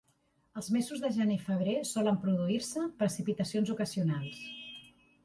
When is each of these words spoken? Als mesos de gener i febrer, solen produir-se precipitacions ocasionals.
Als 0.59 0.67
mesos 0.77 1.01
de 1.03 1.11
gener 1.17 1.35
i 1.39 1.43
febrer, 1.49 1.75
solen 1.89 2.17
produir-se 2.23 2.87
precipitacions 3.03 3.73
ocasionals. 3.75 4.41